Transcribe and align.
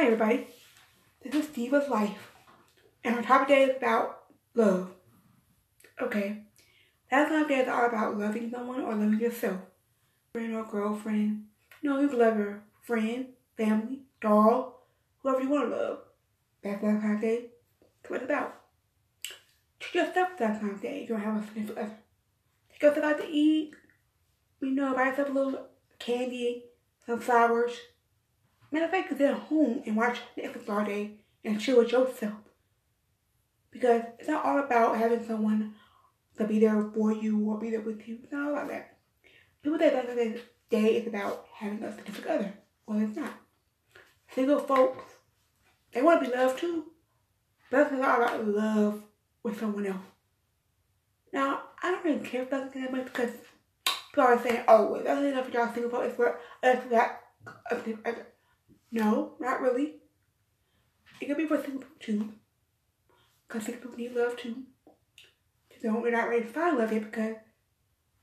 Hi 0.00 0.06
everybody, 0.06 0.46
this 1.22 1.34
is 1.34 1.48
Diva's 1.48 1.90
Life, 1.90 2.32
and 3.04 3.16
our 3.16 3.22
topic 3.22 3.48
today 3.48 3.62
is 3.64 3.76
about 3.76 4.22
love. 4.54 4.92
Okay, 6.00 6.38
that 7.10 7.28
time 7.28 7.42
today 7.42 7.60
is 7.60 7.68
all 7.68 7.84
about 7.84 8.16
loving 8.16 8.50
someone 8.50 8.80
or 8.80 8.94
loving 8.94 9.20
yourself. 9.20 9.60
Friend 10.32 10.54
or 10.54 10.64
girlfriend, 10.64 11.44
you 11.82 11.90
know, 11.90 12.00
your 12.00 12.62
friend, 12.80 13.26
family, 13.58 14.00
dog, 14.22 14.72
whoever 15.18 15.42
you 15.42 15.50
want 15.50 15.68
to 15.68 15.76
love. 15.76 15.98
That's 16.62 16.80
Valentine's 16.80 17.20
Day. 17.20 17.50
That's 17.82 18.10
what 18.10 18.22
it's 18.22 18.24
about. 18.24 18.54
Treat 19.80 20.06
yourself 20.06 20.30
Valentine's 20.38 20.80
Day. 20.80 21.02
You 21.02 21.08
don't 21.08 21.20
have 21.20 21.42
a 21.42 21.46
significant 21.46 21.78
other. 21.78 21.98
Take 22.72 22.82
yourself 22.84 23.04
out 23.04 23.18
to 23.18 23.28
eat. 23.28 23.74
You 24.62 24.70
know, 24.70 24.94
buy 24.94 25.08
yourself 25.08 25.28
a 25.28 25.32
little 25.32 25.66
candy, 25.98 26.64
some 27.04 27.20
flowers 27.20 27.74
Matter 28.72 28.84
of 28.84 28.90
fact, 28.90 29.08
sit 29.10 29.20
at 29.22 29.34
home 29.34 29.82
and 29.84 29.96
watch 29.96 30.18
Netflix 30.38 30.68
all 30.68 30.84
day 30.84 31.18
and 31.44 31.60
chill 31.60 31.78
with 31.78 31.90
yourself. 31.92 32.34
Because 33.70 34.02
it's 34.18 34.28
not 34.28 34.44
all 34.44 34.58
about 34.60 34.96
having 34.96 35.26
someone 35.26 35.74
to 36.36 36.46
be 36.46 36.58
there 36.60 36.90
for 36.94 37.12
you 37.12 37.50
or 37.50 37.58
be 37.58 37.70
there 37.70 37.80
with 37.80 38.06
you. 38.06 38.18
It's 38.22 38.32
not 38.32 38.48
all 38.48 38.54
about 38.54 38.68
that. 38.68 38.96
People 39.62 39.78
that 39.78 40.06
the 40.06 40.40
day 40.70 40.96
is 40.96 41.06
about 41.06 41.46
having 41.54 41.82
us 41.82 41.96
together. 42.04 42.54
Well, 42.86 43.00
it's 43.00 43.16
not. 43.16 43.34
Single 44.32 44.60
folks, 44.60 45.04
they 45.92 46.02
want 46.02 46.22
to 46.22 46.30
be 46.30 46.36
loved 46.36 46.58
too. 46.60 46.86
But 47.70 47.80
it's 47.82 47.92
not 47.92 48.18
about 48.18 48.46
love 48.46 49.02
with 49.42 49.58
someone 49.58 49.86
else. 49.86 49.98
Now, 51.32 51.62
I 51.82 51.90
don't 51.90 52.04
really 52.04 52.26
care 52.26 52.42
about 52.42 52.72
that 52.74 52.92
much 52.92 53.04
because 53.04 53.30
people 53.84 54.24
are 54.24 54.42
saying, 54.42 54.64
oh, 54.66 55.00
that's 55.02 55.20
enough 55.20 55.46
for 55.46 55.52
y'all 55.52 55.72
single 55.72 55.90
folks. 55.90 56.06
It's 56.08 56.16
for 56.16 56.38
us 56.62 56.84
that. 56.90 57.22
No, 58.92 59.34
not 59.40 59.60
really. 59.60 59.96
It 61.20 61.26
could 61.26 61.36
be 61.36 61.46
for 61.46 61.62
single 61.62 61.80
people 61.80 61.96
too. 62.00 62.32
Because 63.46 63.64
single 63.64 63.80
people 63.82 63.96
need 63.98 64.14
love 64.14 64.36
too. 64.36 64.64
So 65.82 65.98
we're 66.00 66.10
not 66.10 66.28
ready 66.28 66.42
to 66.42 66.48
find 66.48 66.76
love 66.76 66.92
yet 66.92 67.10
because 67.10 67.36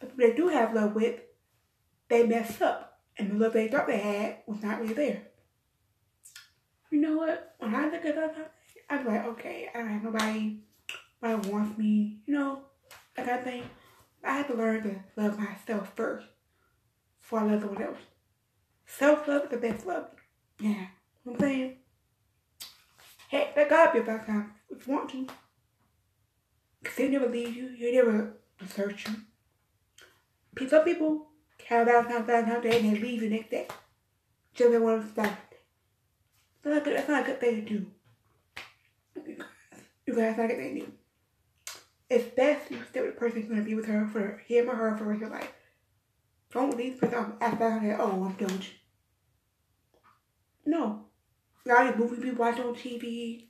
the 0.00 0.06
people 0.06 0.26
they 0.26 0.34
do 0.34 0.48
have 0.48 0.74
love 0.74 0.94
with, 0.94 1.20
they 2.08 2.26
mess 2.26 2.60
up. 2.60 3.00
And 3.16 3.32
the 3.32 3.34
love 3.34 3.52
they 3.52 3.68
thought 3.68 3.86
they 3.86 3.98
had 3.98 4.38
was 4.46 4.62
not 4.62 4.80
really 4.80 4.94
there. 4.94 5.22
You 6.90 7.00
know 7.00 7.16
what? 7.16 7.54
When 7.58 7.74
I 7.74 7.84
look 7.90 8.04
at 8.04 8.14
that, 8.14 8.52
I'm 8.88 9.06
like, 9.06 9.24
okay, 9.26 9.68
I 9.74 9.78
don't 9.78 9.88
have 9.88 10.02
nobody, 10.04 10.60
nobody 11.20 11.50
wants 11.50 11.76
me, 11.76 12.20
you 12.26 12.34
know, 12.34 12.60
that 13.16 13.26
kind 13.26 13.38
of 13.38 13.44
thing. 13.44 13.62
I 14.24 14.36
have 14.38 14.46
to 14.48 14.54
learn 14.54 14.82
to 14.84 15.20
love 15.20 15.38
myself 15.38 15.92
first 15.94 16.26
before 17.20 17.40
I 17.40 17.44
love 17.44 17.60
someone 17.60 17.82
else. 17.82 17.98
Self-love 18.86 19.44
is 19.44 19.50
the 19.50 19.56
best 19.58 19.86
love. 19.86 20.06
Yeah. 20.60 20.86
You 21.24 21.32
I'm 21.32 21.38
saying? 21.38 21.76
Hey, 23.28 23.50
let 23.56 23.68
God 23.70 23.92
be 23.92 23.98
about 24.00 24.26
time 24.26 24.52
if 24.70 24.86
you 24.86 24.94
want 24.94 25.10
to. 25.10 25.26
Because 26.82 26.96
he'll 26.96 27.10
never 27.10 27.28
leave 27.28 27.54
you. 27.54 27.68
He'll 27.76 28.04
never 28.04 28.34
desert 28.58 29.04
you. 29.06 30.68
Some 30.68 30.84
people 30.84 31.28
have 31.68 31.86
Valentine's, 31.86 32.26
Valentine's 32.26 32.62
Day 32.62 32.80
and 32.80 32.96
they 32.96 33.00
leave 33.00 33.20
the 33.20 33.28
next 33.28 33.50
day. 33.50 33.68
Just 34.54 34.72
they 34.72 34.78
want 34.78 35.02
to 35.02 35.12
start. 35.12 35.30
That's 36.62 36.74
not, 36.74 36.84
good, 36.84 36.96
that's 36.96 37.08
not 37.08 37.22
a 37.22 37.26
good 37.26 37.40
thing 37.40 37.64
to 37.64 37.78
do. 37.78 37.86
You 40.06 40.14
guys, 40.14 40.16
that's 40.16 40.38
not 40.38 40.44
a 40.46 40.48
good 40.48 40.56
thing 40.56 40.74
to 40.74 40.80
do. 40.80 40.92
It's 42.10 42.34
best 42.34 42.70
you 42.70 42.78
stay 42.88 43.02
with 43.02 43.14
the 43.14 43.20
person 43.20 43.40
who's 43.40 43.48
going 43.48 43.60
to 43.60 43.66
be 43.66 43.74
with 43.74 43.86
her 43.86 44.08
for 44.10 44.42
him 44.46 44.70
or 44.70 44.74
her 44.74 44.96
for 44.96 45.04
the 45.04 45.10
rest 45.10 45.22
of 45.22 45.28
your 45.28 45.38
life. 45.38 45.52
Don't 46.52 46.76
leave 46.76 46.98
the 46.98 47.06
person 47.06 47.34
after 47.40 47.58
that. 47.58 48.00
Oh, 48.00 48.24
I'm 48.24 48.32
done 48.32 48.48
with 48.48 48.64
you. 48.64 48.74
No. 50.68 51.06
A 51.64 51.68
lot 51.68 51.86
of 51.86 51.98
movies 51.98 52.22
we 52.22 52.30
watch 52.30 52.58
on 52.60 52.74
TV 52.74 53.48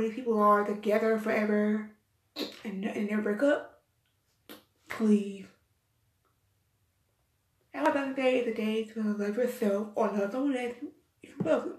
these 0.00 0.14
people 0.14 0.38
are 0.38 0.64
together 0.64 1.18
forever 1.18 1.90
and, 2.64 2.84
and 2.84 3.10
never 3.10 3.22
break 3.22 3.42
up. 3.42 3.82
Please. 4.88 5.46
Valentine's 7.72 8.16
Day 8.16 8.40
is 8.40 8.46
a 8.46 8.54
day 8.54 8.84
to 8.84 9.02
love 9.02 9.36
yourself 9.36 9.88
or 9.94 10.08
love 10.08 10.32
someone 10.32 10.56
else 10.56 10.74
if 11.22 11.30
you 11.30 11.34
love 11.44 11.64
them. 11.64 11.74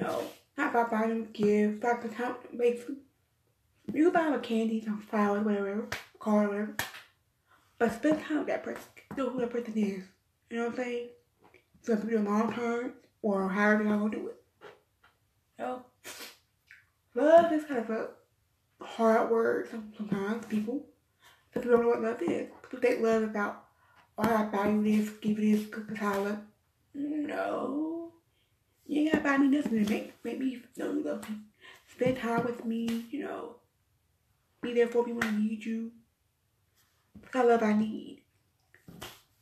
No, 0.00 0.22
not 0.56 0.70
about 0.70 0.90
buying 0.90 1.08
them 1.08 1.28
gifts, 1.32 1.78
about 1.78 2.02
the 2.02 2.08
time 2.08 2.34
them. 2.52 2.96
You 3.92 4.04
can 4.04 4.12
buy 4.12 4.24
them 4.24 4.34
a 4.34 4.38
candy, 4.38 4.82
some 4.84 5.00
flowers, 5.00 5.44
whatever, 5.44 5.88
car, 6.18 6.46
whatever. 6.48 6.76
But 7.78 7.92
spend 7.92 8.22
time 8.22 8.38
with 8.38 8.48
that 8.48 8.62
person. 8.62 8.82
Know 9.16 9.30
who 9.30 9.40
that 9.40 9.50
person 9.50 9.74
is. 9.76 10.04
You 10.50 10.56
know 10.56 10.66
what 10.66 10.78
I'm 10.78 10.84
saying? 10.84 11.08
So 11.82 11.92
if 11.94 12.04
you're 12.04 12.20
long 12.20 12.52
term, 12.52 12.92
or 13.22 13.48
however 13.48 13.84
y'all 13.84 13.98
gonna 13.98 14.10
do 14.10 14.28
it. 14.28 14.42
So, 15.56 15.84
love 17.14 17.52
is 17.52 17.64
kind 17.64 17.80
of 17.80 17.90
a 17.90 18.08
hard 18.80 19.30
word 19.30 19.68
sometimes, 19.70 20.46
people. 20.46 20.84
Some 21.52 21.62
people 21.62 21.78
don't 21.78 21.86
know 21.86 21.90
what 21.90 22.02
love 22.02 22.22
is. 22.22 22.48
People 22.62 22.80
think 22.80 23.02
love 23.02 23.22
is 23.22 23.28
about, 23.30 23.64
oh, 24.18 24.22
I 24.22 24.44
buy 24.44 24.68
you 24.68 24.82
this, 24.84 25.10
give 25.20 25.38
you 25.38 25.56
this, 25.56 25.98
how 25.98 26.12
I 26.12 26.16
love. 26.18 26.38
No. 26.94 28.12
You 28.86 29.02
ain't 29.02 29.12
gotta 29.12 29.24
buy 29.24 29.38
me 29.38 29.48
nothing 29.48 29.84
to 29.84 29.90
make, 29.90 30.12
make 30.24 30.38
me 30.38 30.62
know 30.76 30.92
you 30.92 31.02
love 31.02 31.28
me. 31.28 31.36
Spend 31.92 32.18
time 32.18 32.44
with 32.44 32.64
me, 32.64 33.04
you 33.10 33.24
know. 33.24 33.56
Be 34.62 34.74
there 34.74 34.88
for 34.88 35.04
me 35.04 35.12
when 35.12 35.24
I 35.24 35.36
need 35.36 35.64
you. 35.64 35.92
That's 37.20 37.32
kind 37.32 37.44
of 37.44 37.50
love 37.50 37.62
I 37.62 37.72
need. 37.72 38.22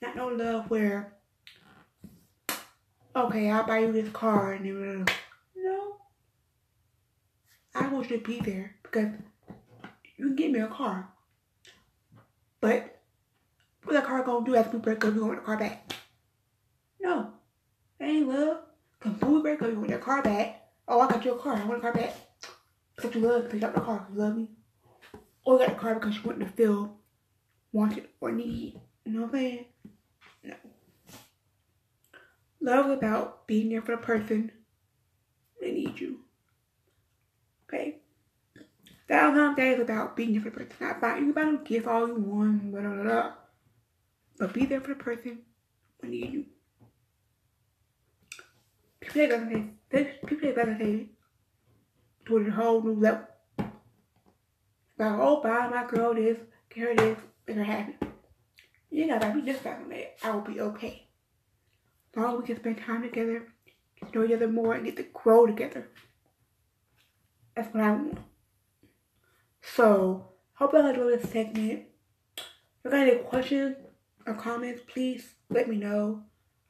Not 0.02 0.16
no 0.16 0.28
love 0.28 0.70
where 0.70 1.15
okay, 3.16 3.50
I'll 3.50 3.66
buy 3.66 3.80
you 3.80 3.92
this 3.92 4.10
car 4.10 4.52
and 4.52 4.64
then 4.64 5.06
no. 5.56 5.96
I 7.74 7.88
want 7.88 8.10
you 8.10 8.18
to 8.18 8.24
be 8.24 8.40
there 8.40 8.76
because 8.82 9.08
you 10.16 10.26
can 10.26 10.36
get 10.36 10.52
me 10.52 10.60
a 10.60 10.68
car. 10.68 11.08
But 12.60 13.00
what 13.84 13.94
that 13.94 14.04
car 14.04 14.22
gonna 14.22 14.44
do 14.44 14.56
after 14.56 14.76
we 14.76 14.82
break 14.82 15.04
up, 15.04 15.14
you 15.14 15.24
want 15.24 15.40
the 15.40 15.46
car 15.46 15.56
back? 15.56 15.92
No. 17.00 17.32
That 17.98 18.08
ain't 18.08 18.28
love. 18.28 18.58
When 19.02 19.34
we 19.34 19.42
break 19.42 19.62
up, 19.62 19.70
you 19.70 19.76
want 19.76 19.90
your 19.90 19.98
car 19.98 20.22
back. 20.22 20.68
Oh, 20.88 21.00
I 21.00 21.08
got 21.08 21.24
your 21.24 21.36
car. 21.36 21.56
I 21.56 21.64
want 21.64 21.82
the 21.82 21.90
car 21.90 21.94
back. 21.94 22.14
Because 22.94 23.14
you 23.14 23.20
love 23.20 23.44
me. 23.44 23.54
You 23.54 23.60
got 23.60 23.74
the 23.74 23.80
car 23.80 24.06
you 24.12 24.18
love 24.18 24.36
me. 24.36 24.50
Or 25.44 25.54
you 25.54 25.66
got 25.66 25.74
the 25.74 25.80
car 25.80 25.94
because 25.94 26.16
you 26.16 26.22
want 26.22 26.40
to 26.40 26.46
feel 26.46 26.96
wanted 27.72 28.08
or 28.20 28.32
need. 28.32 28.80
You 29.04 29.12
know 29.12 29.20
what 29.22 29.26
I'm 29.28 29.32
saying? 29.34 29.64
No. 30.42 30.54
Love 32.66 32.90
about 32.90 33.46
being 33.46 33.68
there 33.68 33.80
for 33.80 33.92
the 33.92 34.02
person 34.02 34.50
they 35.60 35.70
need 35.70 36.00
you. 36.00 36.18
Okay? 37.64 37.98
Valentine's 39.06 39.56
Day 39.56 39.70
is 39.74 39.80
about 39.80 40.16
being 40.16 40.32
there 40.32 40.42
for 40.42 40.50
the 40.50 40.56
person. 40.56 40.74
Not 40.80 41.00
buying 41.00 41.26
you 41.26 41.30
about 41.30 41.64
to 41.64 41.68
give 41.68 41.86
all 41.86 42.08
you 42.08 42.16
want, 42.16 42.72
blah, 42.72 42.80
blah, 42.80 43.02
blah. 43.04 43.32
But 44.36 44.52
be 44.52 44.66
there 44.66 44.80
for 44.80 44.88
the 44.88 44.96
person 44.96 45.38
who 46.00 46.08
need 46.08 46.32
you. 46.32 46.44
People 48.98 49.14
take 49.14 49.30
Valentine's 49.30 49.70
Day, 49.88 50.14
people 50.26 50.48
take 50.48 50.56
Valentine's 50.56 50.98
Day 50.98 51.08
to 52.26 52.36
a 52.36 52.50
whole 52.50 52.82
new 52.82 52.94
level. 52.94 53.28
About, 54.98 55.20
oh, 55.20 55.40
buy 55.40 55.68
my 55.68 55.86
girl 55.86 56.14
this, 56.14 56.38
get 56.74 56.96
this, 56.96 57.18
make 57.46 57.58
her 57.58 57.62
happy. 57.62 57.94
You 58.90 59.06
know, 59.06 59.20
gotta 59.20 59.40
be 59.40 59.46
just 59.46 59.60
about 59.60 59.88
that. 59.88 60.16
I 60.24 60.30
will 60.32 60.40
be 60.40 60.60
okay 60.60 61.05
long 62.16 62.38
we 62.38 62.46
can 62.46 62.56
spend 62.56 62.78
time 62.78 63.02
together, 63.02 63.46
get 64.00 64.12
to 64.12 64.18
know 64.18 64.24
each 64.24 64.32
other 64.32 64.48
more, 64.48 64.74
and 64.74 64.84
get 64.84 64.96
to 64.96 65.04
grow 65.12 65.46
together. 65.46 65.88
That's 67.54 67.72
what 67.72 67.82
I 67.82 67.90
want. 67.90 68.18
So, 69.62 70.28
hope 70.54 70.72
y'all 70.72 70.86
enjoyed 70.86 71.20
this 71.20 71.30
segment. 71.30 71.84
If 72.36 72.44
you 72.84 72.90
got 72.90 73.08
any 73.08 73.16
questions 73.16 73.76
or 74.26 74.34
comments, 74.34 74.82
please 74.86 75.34
let 75.50 75.68
me 75.68 75.76
know. 75.76 76.22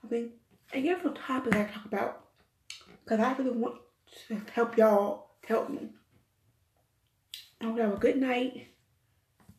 I 0.04 0.12
mean, 0.12 0.30
and 0.72 0.84
give 0.84 1.00
some 1.02 1.14
topics 1.14 1.56
I 1.56 1.64
talk 1.64 1.84
about. 1.84 2.24
Because 3.04 3.20
I 3.20 3.32
really 3.34 3.50
want 3.50 3.76
to 4.28 4.40
help 4.52 4.76
y'all 4.76 5.30
help 5.46 5.70
me. 5.70 5.90
I 7.60 7.64
hope 7.64 7.76
you 7.76 7.82
have 7.82 7.92
a 7.92 7.98
good 7.98 8.16
night. 8.16 8.68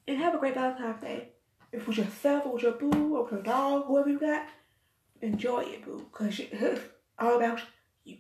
And 0.08 0.18
have 0.18 0.36
a 0.36 0.38
great 0.38 0.54
Valentine's 0.54 1.02
Day. 1.02 1.30
If 1.72 1.86
with 1.86 1.98
yourself 1.98 2.46
or 2.46 2.54
with 2.54 2.64
your 2.64 2.72
boo 2.74 3.16
or 3.16 3.24
with 3.24 3.32
your 3.34 3.42
dog, 3.42 3.86
whoever 3.88 4.10
you 4.10 4.20
got, 4.20 4.48
enjoy 5.22 5.62
it, 5.62 5.86
boo, 5.86 6.06
because 6.12 6.40
it's 6.40 6.82
all 7.20 7.38
about 7.38 7.62
you. 8.04 8.18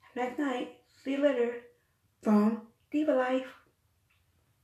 Have 0.00 0.24
a 0.24 0.30
nice 0.30 0.38
night. 0.38 0.76
See 1.04 1.12
you 1.12 1.22
later 1.22 1.54
from 2.22 2.62
Diva 2.90 3.12
Life. 3.14 3.46